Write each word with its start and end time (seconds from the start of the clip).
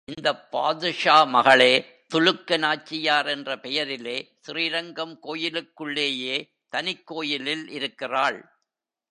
இந்தப் 0.05 0.51
பாதுஷா 0.51 1.23
மகளே 1.23 1.85
துலுக்க 2.13 2.57
நாச்சியார் 2.57 3.27
என்ற 3.27 3.59
பெயரிலே, 3.59 4.37
ஸ்ரீரங்கம் 4.41 5.19
கோயிலுக்குள்ளேயே 5.19 6.53
தனிக் 6.69 7.07
கோயிலில் 7.07 7.69
இருக்கிறாள். 7.69 8.51